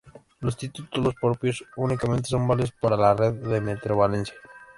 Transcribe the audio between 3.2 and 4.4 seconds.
de Metrovalencia.